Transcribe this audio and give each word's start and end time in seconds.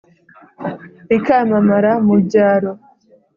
Rikamamara 1.09 1.91
mu 2.05 2.15
byaro. 2.25 2.71